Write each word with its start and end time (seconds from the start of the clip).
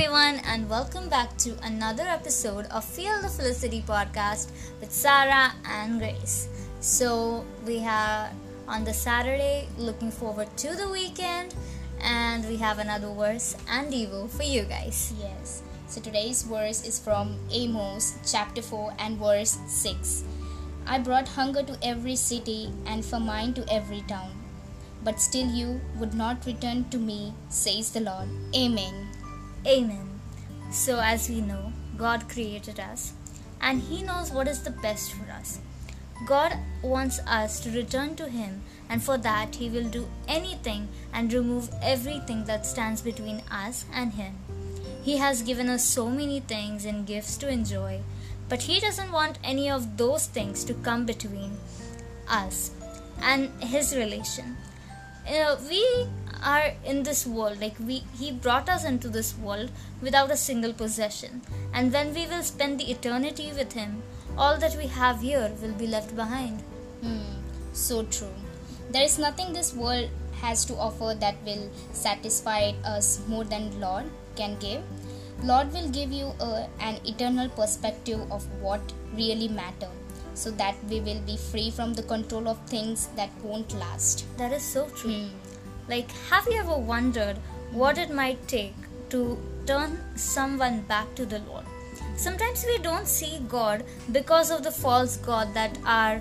everyone, 0.00 0.40
and 0.46 0.66
welcome 0.70 1.10
back 1.10 1.36
to 1.36 1.54
another 1.62 2.04
episode 2.04 2.64
of 2.70 2.82
Feel 2.82 3.20
the 3.20 3.28
Felicity 3.28 3.84
podcast 3.86 4.50
with 4.80 4.90
Sarah 4.90 5.52
and 5.66 6.00
Grace. 6.00 6.48
So, 6.80 7.44
we 7.66 7.80
are 7.80 8.30
on 8.66 8.84
the 8.84 8.94
Saturday 8.94 9.68
looking 9.76 10.10
forward 10.10 10.48
to 10.56 10.74
the 10.74 10.88
weekend, 10.88 11.54
and 12.00 12.48
we 12.48 12.56
have 12.56 12.78
another 12.78 13.12
verse 13.12 13.54
and 13.68 13.92
Evo 13.92 14.30
for 14.30 14.42
you 14.42 14.62
guys. 14.62 15.12
Yes. 15.20 15.62
So 15.86 16.00
today's 16.00 16.44
verse 16.44 16.82
is 16.86 16.98
from 16.98 17.36
Amos 17.50 18.14
chapter 18.24 18.62
4 18.62 18.94
and 19.00 19.18
verse 19.18 19.58
6. 19.66 20.24
I 20.86 20.98
brought 20.98 21.28
hunger 21.28 21.62
to 21.62 21.76
every 21.82 22.16
city 22.16 22.72
and 22.86 23.04
famine 23.04 23.52
to 23.52 23.70
every 23.70 24.00
town. 24.08 24.32
But 25.04 25.20
still 25.20 25.46
you 25.46 25.78
would 25.98 26.14
not 26.14 26.46
return 26.46 26.88
to 26.88 26.96
me, 26.96 27.34
says 27.50 27.92
the 27.92 28.00
Lord. 28.00 28.30
Amen. 28.56 29.10
Amen. 29.66 30.20
So, 30.70 31.00
as 31.00 31.28
we 31.28 31.40
know, 31.40 31.72
God 31.96 32.28
created 32.28 32.80
us 32.80 33.12
and 33.60 33.82
He 33.82 34.02
knows 34.02 34.32
what 34.32 34.48
is 34.48 34.62
the 34.62 34.70
best 34.70 35.12
for 35.12 35.30
us. 35.30 35.60
God 36.26 36.56
wants 36.82 37.18
us 37.20 37.60
to 37.60 37.70
return 37.70 38.14
to 38.16 38.28
Him, 38.28 38.62
and 38.88 39.02
for 39.02 39.16
that, 39.18 39.54
He 39.54 39.68
will 39.70 39.88
do 39.88 40.08
anything 40.28 40.88
and 41.12 41.32
remove 41.32 41.70
everything 41.82 42.44
that 42.44 42.66
stands 42.66 43.02
between 43.02 43.42
us 43.50 43.84
and 43.92 44.12
Him. 44.12 44.34
He 45.02 45.16
has 45.16 45.42
given 45.42 45.68
us 45.68 45.84
so 45.84 46.08
many 46.10 46.40
things 46.40 46.84
and 46.84 47.06
gifts 47.06 47.36
to 47.38 47.48
enjoy, 47.48 48.00
but 48.48 48.62
He 48.62 48.80
doesn't 48.80 49.12
want 49.12 49.38
any 49.42 49.70
of 49.70 49.96
those 49.96 50.26
things 50.26 50.64
to 50.64 50.74
come 50.74 51.06
between 51.06 51.56
us 52.28 52.70
and 53.22 53.50
His 53.62 53.96
relation. 53.96 54.56
Uh, 55.26 55.56
we 55.68 56.06
are 56.42 56.72
in 56.84 57.02
this 57.02 57.26
world 57.26 57.60
like 57.60 57.78
we 57.80 58.02
he 58.18 58.30
brought 58.32 58.68
us 58.68 58.84
into 58.84 59.08
this 59.08 59.36
world 59.38 59.70
without 60.02 60.30
a 60.30 60.36
single 60.36 60.72
possession 60.72 61.40
and 61.74 61.92
when 61.92 62.14
we 62.14 62.26
will 62.26 62.42
spend 62.42 62.78
the 62.80 62.90
eternity 62.90 63.52
with 63.56 63.72
him 63.72 64.02
all 64.38 64.56
that 64.58 64.76
we 64.76 64.86
have 64.86 65.20
here 65.20 65.50
will 65.62 65.74
be 65.74 65.86
left 65.86 66.14
behind 66.16 66.62
Hmm, 67.02 67.40
so 67.72 68.02
true. 68.04 68.34
There 68.90 69.02
is 69.02 69.18
nothing 69.18 69.52
this 69.52 69.74
world 69.74 70.10
has 70.42 70.64
to 70.66 70.74
offer 70.76 71.14
that 71.18 71.36
will 71.44 71.70
satisfy 71.92 72.72
us 72.84 73.22
more 73.26 73.44
than 73.44 73.80
Lord 73.80 74.04
can 74.36 74.56
give. 74.58 74.82
Lord 75.42 75.72
will 75.72 75.88
give 75.88 76.12
you 76.12 76.32
a, 76.40 76.66
an 76.80 76.98
eternal 77.06 77.48
perspective 77.48 78.20
of 78.30 78.46
what 78.60 78.80
really 79.14 79.48
matter 79.48 79.88
so 80.34 80.50
that 80.52 80.74
we 80.90 81.00
will 81.00 81.20
be 81.20 81.36
free 81.36 81.70
from 81.70 81.94
the 81.94 82.02
control 82.02 82.48
of 82.48 82.58
things 82.66 83.08
that 83.16 83.30
won't 83.42 83.72
last. 83.74 84.26
that 84.36 84.52
is 84.52 84.62
so 84.62 84.86
true 84.90 85.12
Hmm. 85.12 85.49
Like 85.92 86.10
have 86.30 86.46
you 86.46 86.58
ever 86.64 86.78
wondered 86.92 87.36
what 87.82 87.98
it 87.98 88.10
might 88.20 88.46
take 88.48 88.74
to 89.14 89.20
turn 89.66 89.98
someone 90.16 90.80
back 90.92 91.14
to 91.14 91.26
the 91.26 91.40
lord 91.50 91.64
sometimes 92.16 92.64
we 92.70 92.76
don't 92.88 93.08
see 93.08 93.32
god 93.48 93.84
because 94.18 94.50
of 94.50 94.62
the 94.62 94.74
false 94.82 95.16
god 95.30 95.52
that 95.54 95.78
are 95.86 96.20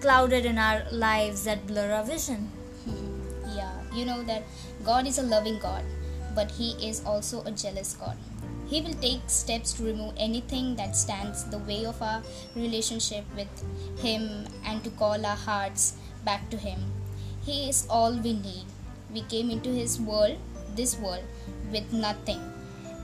clouded 0.00 0.44
in 0.44 0.58
our 0.58 0.82
lives 0.90 1.44
that 1.44 1.66
blur 1.66 1.90
our 1.92 2.04
vision 2.04 2.50
Hmm, 2.84 3.56
Yeah, 3.56 3.72
you 3.94 4.04
know 4.04 4.22
that 4.24 4.42
God 4.84 5.06
is 5.06 5.18
a 5.18 5.22
loving 5.22 5.58
God, 5.58 5.82
but 6.34 6.50
He 6.50 6.72
is 6.88 7.02
also 7.06 7.42
a 7.44 7.50
jealous 7.50 7.94
God. 7.94 8.18
He 8.66 8.80
will 8.82 8.92
take 9.04 9.20
steps 9.28 9.72
to 9.74 9.84
remove 9.84 10.12
anything 10.18 10.76
that 10.76 10.96
stands 10.96 11.44
the 11.44 11.58
way 11.70 11.86
of 11.86 12.02
our 12.02 12.22
relationship 12.54 13.24
with 13.36 13.48
Him 13.98 14.44
and 14.66 14.84
to 14.84 14.90
call 14.90 15.24
our 15.24 15.36
hearts 15.36 15.94
back 16.24 16.50
to 16.50 16.58
Him. 16.58 16.80
He 17.44 17.68
is 17.68 17.86
all 17.90 18.12
we 18.12 18.32
need. 18.32 18.64
We 19.12 19.22
came 19.22 19.50
into 19.50 19.68
His 19.68 20.00
world, 20.00 20.38
this 20.74 20.98
world, 20.98 21.24
with 21.70 21.92
nothing, 21.92 22.40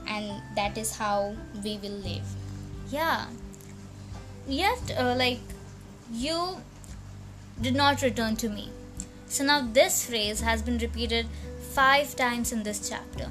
and 0.07 0.41
that 0.55 0.77
is 0.77 0.95
how 0.95 1.35
we 1.63 1.77
will 1.77 1.99
live. 2.09 2.23
Yeah. 2.89 3.27
Yet, 4.47 4.95
uh, 4.97 5.15
like, 5.17 5.39
you 6.11 6.57
did 7.61 7.75
not 7.75 8.01
return 8.01 8.35
to 8.37 8.49
me. 8.49 8.69
So 9.27 9.45
now 9.45 9.61
this 9.61 10.05
phrase 10.05 10.41
has 10.41 10.61
been 10.61 10.77
repeated 10.79 11.27
five 11.73 12.15
times 12.15 12.51
in 12.51 12.63
this 12.63 12.89
chapter. 12.89 13.29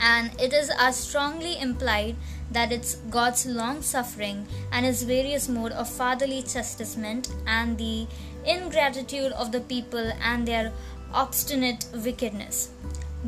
And 0.00 0.30
it 0.40 0.52
is 0.52 0.70
as 0.78 0.96
strongly 0.96 1.58
implied 1.60 2.16
that 2.52 2.72
it's 2.72 2.96
God's 3.10 3.46
long 3.46 3.82
suffering 3.82 4.46
and 4.72 4.86
his 4.86 5.02
various 5.02 5.48
mode 5.48 5.72
of 5.72 5.88
fatherly 5.88 6.42
chastisement 6.42 7.34
and 7.46 7.78
the 7.78 8.06
ingratitude 8.44 9.32
of 9.32 9.52
the 9.52 9.60
people 9.60 10.12
and 10.22 10.46
their 10.46 10.72
obstinate 11.12 11.86
wickedness. 11.94 12.70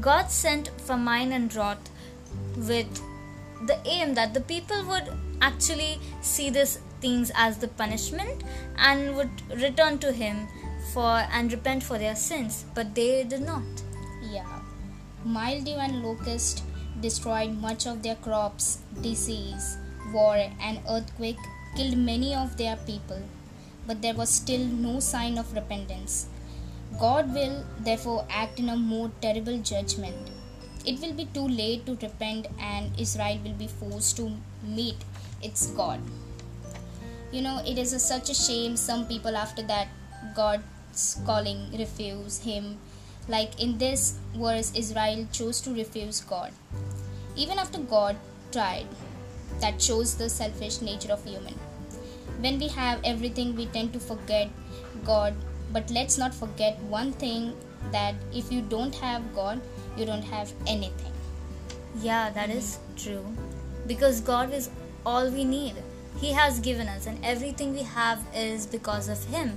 God 0.01 0.31
sent 0.31 0.69
famine 0.81 1.33
and 1.33 1.51
drought 1.51 1.89
with 2.57 3.01
the 3.67 3.79
aim 3.85 4.15
that 4.15 4.35
the 4.35 4.41
people 4.41 4.85
would 4.87 5.13
actually 5.41 6.01
see 6.21 6.51
these 6.51 6.79
things 7.01 7.31
as 7.35 7.59
the 7.59 7.69
punishment 7.69 8.43
and 8.77 9.17
would 9.17 9.31
return 9.61 9.99
to 9.99 10.13
him 10.13 10.49
for 10.93 11.25
and 11.33 11.53
repent 11.53 11.83
for 11.83 11.99
their 11.99 12.15
sins 12.15 12.65
but 12.75 12.95
they 12.95 13.25
did 13.25 13.43
not 13.43 13.63
Yeah. 14.33 14.61
Mildew 15.25 15.77
and 15.77 16.03
locust 16.03 16.63
destroyed 17.01 17.53
much 17.53 17.87
of 17.87 18.03
their 18.03 18.17
crops, 18.17 18.79
disease, 19.01 19.77
war, 20.13 20.37
and 20.61 20.81
earthquake 20.89 21.39
killed 21.77 21.97
many 21.97 22.35
of 22.35 22.57
their 22.57 22.77
people, 22.77 23.23
but 23.87 24.03
there 24.03 24.15
was 24.15 24.31
still 24.31 24.65
no 24.65 25.01
sign 25.01 25.39
of 25.39 25.53
repentance. 25.55 26.27
God 27.01 27.35
will 27.35 27.65
therefore 27.81 28.27
act 28.31 28.59
in 28.59 28.69
a 28.69 28.77
more 28.77 29.11
terrible 29.21 29.59
judgment. 29.59 30.31
It 30.87 31.01
will 31.01 31.15
be 31.15 31.25
too 31.27 31.49
late 31.49 31.87
to 31.87 31.97
repent, 31.97 32.47
and 32.59 32.99
Israel 32.99 33.39
will 33.43 33.55
be 33.55 33.67
forced 33.67 34.17
to 34.19 34.31
meet 34.63 34.97
its 35.43 35.67
God. 35.69 36.01
You 37.33 37.43
know, 37.43 37.61
it 37.67 37.79
is 37.79 37.93
a, 37.93 37.99
such 37.99 38.31
a 38.31 38.35
shame 38.35 38.77
some 38.77 39.07
people 39.07 39.37
after 39.37 39.63
that 39.63 39.89
God's 40.37 41.19
calling 41.27 41.77
refuse 41.77 42.39
Him. 42.39 42.79
Like 43.29 43.61
in 43.61 43.79
this 43.79 44.19
verse, 44.35 44.73
Israel 44.75 45.27
chose 45.33 45.61
to 45.63 45.75
refuse 45.75 46.21
God. 46.21 46.53
Even 47.37 47.59
after 47.59 47.79
God 47.79 48.17
tried, 48.53 48.87
that 49.61 49.81
shows 49.81 50.15
the 50.17 50.29
selfish 50.29 50.81
nature 50.81 51.13
of 51.13 51.25
human. 51.25 51.55
When 52.41 52.59
we 52.59 52.69
have 52.69 53.01
everything, 53.05 53.55
we 53.57 53.67
tend 53.67 53.93
to 53.95 54.01
forget 54.01 54.49
God. 55.05 55.35
But 55.73 55.91
let's 55.91 56.19
not 56.19 56.35
forget 56.35 56.79
one 56.83 57.13
thing 57.13 57.55
that 57.93 58.15
if 58.33 58.53
you 58.53 58.61
don't 58.63 58.95
have 58.97 59.35
God, 59.35 59.61
you 59.97 60.05
don't 60.05 60.23
have 60.23 60.53
anything. 60.67 61.13
yeah 62.03 62.31
that 62.37 62.51
is 62.51 62.79
true 62.97 63.25
because 63.87 64.21
god 64.21 64.53
is 64.53 64.71
all 65.07 65.31
we 65.31 65.45
need 65.45 65.75
he 66.23 66.33
has 66.33 66.59
given 66.61 66.89
us 66.89 67.07
and 67.07 67.25
everything 67.25 67.73
we 67.73 67.83
have 67.83 68.25
is 68.35 68.67
because 68.67 69.09
of 69.09 69.23
him 69.35 69.53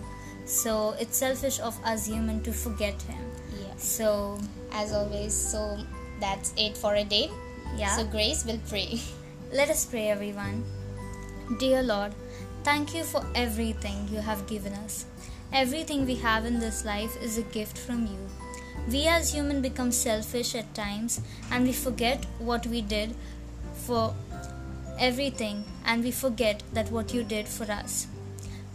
so 0.48 0.96
it's 1.00 1.18
selfish 1.18 1.60
of 1.60 1.78
us 1.84 2.06
human 2.08 2.42
to 2.44 2.52
forget 2.52 3.02
him 3.04 3.24
Yes. 3.60 3.84
so 3.84 4.40
As 4.72 4.94
always, 4.94 5.34
so 5.34 5.78
that's 6.20 6.54
it 6.58 6.78
for 6.78 6.96
a 6.96 7.04
day. 7.04 7.30
yeah 7.76 7.96
So 7.98 8.06
Grace 8.06 8.46
will 8.46 8.60
pray. 8.70 9.00
Let 9.54 9.70
us 9.70 9.86
pray, 9.86 10.10
everyone. 10.10 10.64
Dear 11.60 11.82
Lord, 11.84 12.14
thank 12.64 12.94
you 12.96 13.04
for 13.04 13.22
everything 13.34 14.08
you 14.12 14.20
have 14.20 14.46
given 14.48 14.74
us. 14.86 15.06
Everything 15.54 16.06
we 16.06 16.16
have 16.16 16.46
in 16.46 16.60
this 16.60 16.84
life 16.86 17.16
is 17.28 17.38
a 17.38 17.44
gift 17.58 17.78
from 17.78 18.06
you. 18.08 18.20
We 18.92 19.06
as 19.08 19.34
human 19.34 19.62
become 19.62 19.92
selfish 19.92 20.54
at 20.56 20.74
times 20.76 21.22
and 21.52 21.66
we 21.66 21.72
forget 21.74 22.26
what 22.40 22.68
we 22.68 22.82
did 22.82 23.16
for 23.86 24.14
everything 25.00 25.64
and 25.86 26.04
we 26.04 26.12
forget 26.12 26.62
that 26.74 26.92
what 26.92 27.14
you 27.14 27.24
did 27.24 27.48
for 27.48 27.72
us. 27.72 28.08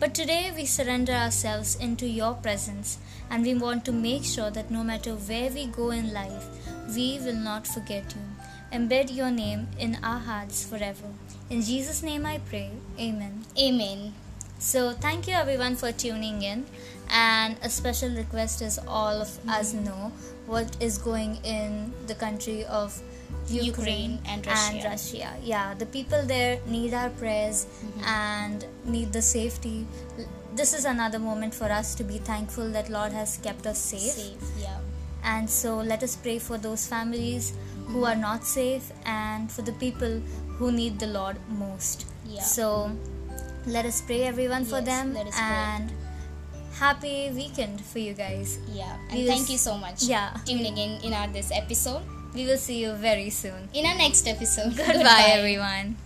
But 0.03 0.15
today 0.15 0.51
we 0.53 0.67
surrender 0.67 1.13
ourselves 1.13 1.77
into 1.77 2.09
your 2.09 2.35
presence 2.35 2.99
and 3.31 3.45
we 3.45 3.55
want 3.55 3.85
to 3.85 3.93
make 3.93 4.25
sure 4.25 4.51
that 4.51 4.69
no 4.69 4.83
matter 4.83 5.13
where 5.15 5.49
we 5.49 5.67
go 5.67 5.93
in 5.93 6.13
life, 6.13 6.47
we 6.93 7.21
will 7.21 7.37
not 7.37 7.69
forget 7.69 8.13
you. 8.17 8.23
Embed 8.77 9.15
your 9.15 9.31
name 9.31 9.69
in 9.79 9.97
our 10.03 10.19
hearts 10.19 10.65
forever. 10.65 11.07
In 11.51 11.63
Jesus' 11.63 12.03
name 12.03 12.27
I 12.27 12.39
pray. 12.39 12.73
Amen. 12.99 13.45
Amen. 13.57 14.13
So, 14.63 14.93
thank 14.93 15.27
you 15.27 15.35
everyone 15.35 15.75
for 15.75 15.91
tuning 15.91 16.43
in. 16.43 16.67
And 17.11 17.57
a 17.63 17.69
special 17.69 18.11
request 18.11 18.63
is 18.63 18.79
all 18.87 19.21
of 19.21 19.31
us 19.49 19.75
know 19.75 20.13
what 20.47 20.77
is 20.81 20.99
going 20.99 21.37
in 21.45 21.93
the 22.07 22.15
country 22.15 22.65
of 22.67 22.99
Ukraine, 23.49 23.67
Ukraine 23.67 24.19
and 24.27 24.47
Russia. 24.47 24.89
Russia. 24.89 25.35
Yeah, 25.43 25.75
the 25.75 25.87
people 25.87 26.23
there 26.25 26.61
need 26.67 26.95
our 26.95 27.11
prayers 27.11 27.67
Mm-hmm. 27.67 28.05
and 28.05 28.65
need 28.85 29.13
the 29.13 29.21
safety. 29.23 29.85
This 30.55 30.73
is 30.73 30.85
another 30.85 31.19
moment 31.19 31.55
for 31.55 31.65
us 31.81 31.95
to 31.97 32.05
be 32.05 32.19
thankful 32.19 32.71
that 32.71 32.89
Lord 32.89 33.13
has 33.13 33.39
kept 33.39 33.67
us 33.67 33.79
safe. 33.79 34.13
Safe. 34.13 34.51
Yeah. 34.61 34.79
And 35.25 35.51
so 35.51 35.77
let 35.79 36.03
us 36.05 36.15
pray 36.15 36.39
for 36.39 36.57
those 36.57 36.87
families 36.87 37.53
who 37.89 38.05
are 38.05 38.15
not 38.15 38.45
safe 38.45 38.93
and 39.05 39.51
for 39.51 39.63
the 39.63 39.73
people 39.73 40.21
who 40.59 40.71
need 40.71 40.99
the 41.01 41.09
Lord 41.09 41.37
most. 41.49 42.07
Yeah. 42.27 42.43
So 42.43 42.93
let 43.67 43.85
us 43.87 44.01
pray 44.03 44.23
everyone 44.25 44.65
for 44.65 44.79
Yes, 44.83 44.87
them 44.87 45.15
let 45.15 45.27
us 45.27 45.35
pray. 45.35 45.45
and 45.45 45.93
happy 46.79 47.31
weekend 47.35 47.81
for 47.85 47.99
you 47.99 48.13
guys. 48.15 48.59
Yeah. 48.71 48.97
We 49.07 49.09
And 49.11 49.19
will 49.21 49.27
thank 49.29 49.51
you 49.51 49.59
so 49.59 49.77
much. 49.79 50.05
Yeah. 50.05 50.35
Tuning 50.45 50.77
in 50.79 51.01
in 51.03 51.13
our 51.13 51.29
this 51.29 51.51
episode. 51.55 52.03
We 52.35 52.47
will 52.49 52.57
see 52.59 52.81
you 52.81 52.95
very 52.97 53.29
soon. 53.29 53.69
In 53.75 53.85
our 53.85 53.95
next 53.97 54.27
episode. 54.27 54.73
Goodbye, 54.81 55.37
everyone. 55.37 55.97